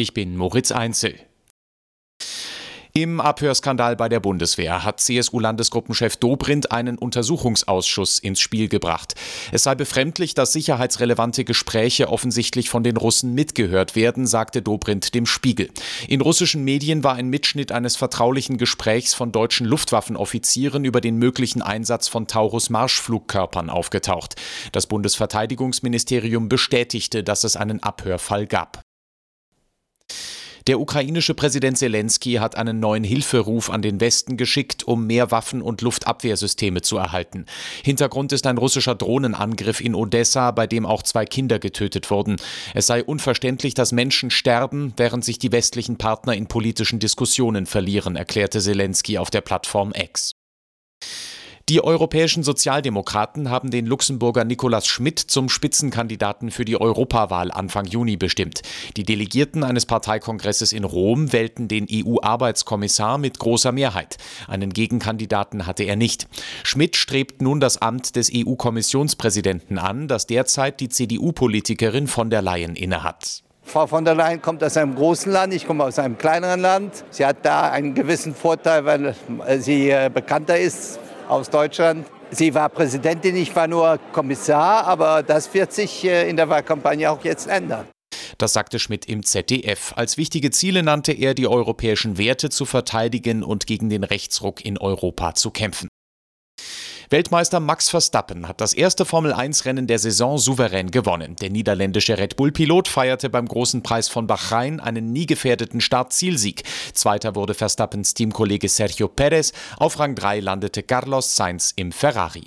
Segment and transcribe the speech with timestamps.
[0.00, 1.16] Ich bin Moritz Einzel.
[2.92, 9.14] Im Abhörskandal bei der Bundeswehr hat CSU-Landesgruppenchef Dobrindt einen Untersuchungsausschuss ins Spiel gebracht.
[9.50, 15.26] Es sei befremdlich, dass sicherheitsrelevante Gespräche offensichtlich von den Russen mitgehört werden, sagte Dobrindt dem
[15.26, 15.68] Spiegel.
[16.06, 21.60] In russischen Medien war ein Mitschnitt eines vertraulichen Gesprächs von deutschen Luftwaffenoffizieren über den möglichen
[21.60, 24.36] Einsatz von Taurus-Marschflugkörpern aufgetaucht.
[24.70, 28.84] Das Bundesverteidigungsministerium bestätigte, dass es einen Abhörfall gab.
[30.68, 35.62] Der ukrainische Präsident Zelensky hat einen neuen Hilferuf an den Westen geschickt, um mehr Waffen
[35.62, 37.46] und Luftabwehrsysteme zu erhalten.
[37.82, 42.36] Hintergrund ist ein russischer Drohnenangriff in Odessa, bei dem auch zwei Kinder getötet wurden.
[42.74, 48.14] Es sei unverständlich, dass Menschen sterben, während sich die westlichen Partner in politischen Diskussionen verlieren,
[48.14, 50.32] erklärte Zelensky auf der Plattform X.
[51.68, 58.16] Die europäischen Sozialdemokraten haben den Luxemburger Nikolaus Schmidt zum Spitzenkandidaten für die Europawahl Anfang Juni
[58.16, 58.62] bestimmt.
[58.96, 64.16] Die Delegierten eines Parteikongresses in Rom wählten den EU-Arbeitskommissar mit großer Mehrheit.
[64.46, 66.26] Einen Gegenkandidaten hatte er nicht.
[66.62, 72.76] Schmidt strebt nun das Amt des EU-Kommissionspräsidenten an, das derzeit die CDU-Politikerin von der Leyen
[72.76, 73.42] innehat.
[73.62, 77.04] Frau von der Leyen kommt aus einem großen Land, ich komme aus einem kleineren Land.
[77.10, 79.14] Sie hat da einen gewissen Vorteil, weil
[79.60, 82.06] sie äh, bekannter ist aus Deutschland.
[82.30, 87.10] Sie war Präsidentin, ich war nur Kommissar, aber das wird sich äh, in der Wahlkampagne
[87.10, 87.86] auch jetzt ändern.
[88.36, 89.94] Das sagte Schmidt im ZDF.
[89.96, 94.78] Als wichtige Ziele nannte er, die europäischen Werte zu verteidigen und gegen den Rechtsruck in
[94.78, 95.88] Europa zu kämpfen.
[97.10, 101.36] Weltmeister Max Verstappen hat das erste Formel-1-Rennen der Saison souverän gewonnen.
[101.36, 106.64] Der niederländische Red Bull-Pilot feierte beim großen Preis von Bahrain einen nie gefährdeten Start-Zielsieg.
[106.92, 109.52] Zweiter wurde Verstappens Teamkollege Sergio Perez.
[109.78, 112.46] Auf Rang 3 landete Carlos Sainz im Ferrari.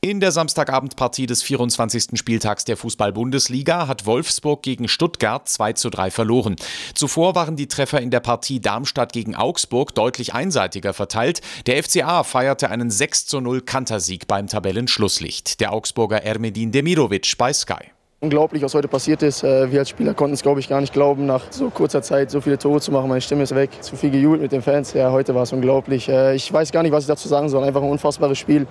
[0.00, 2.10] In der Samstagabendpartie des 24.
[2.14, 6.54] Spieltags der Fußball-Bundesliga hat Wolfsburg gegen Stuttgart 2 zu 3 verloren.
[6.94, 11.40] Zuvor waren die Treffer in der Partie Darmstadt gegen Augsburg deutlich einseitiger verteilt.
[11.66, 15.58] Der FCA feierte einen 6 zu 0 Kantersieg beim Tabellenschlusslicht.
[15.58, 19.42] Der Augsburger Ermedin Demirovic bei Sky unglaublich, was heute passiert ist.
[19.42, 22.30] Äh, wir als Spieler konnten es, glaube ich, gar nicht glauben, nach so kurzer Zeit
[22.30, 23.08] so viele Tore zu machen.
[23.08, 23.70] Meine Stimme ist weg.
[23.80, 24.92] Zu viel gejubelt mit den Fans.
[24.92, 26.08] Ja, heute war es unglaublich.
[26.08, 27.64] Äh, ich weiß gar nicht, was ich dazu sagen soll.
[27.64, 28.66] Einfach ein unfassbares Spiel.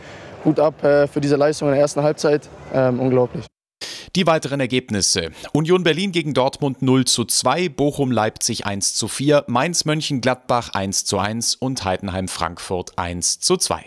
[0.46, 2.50] Hut ab äh, für diese Leistung in der ersten Halbzeit.
[2.74, 3.46] Ähm, unglaublich.
[4.16, 5.30] Die weiteren Ergebnisse.
[5.53, 11.06] Union Berlin gegen Dortmund 0 zu 2, Bochum Leipzig 1 zu 4, Mainz Mönchengladbach 1
[11.06, 13.86] zu 1 und Heidenheim Frankfurt 1 zu 2.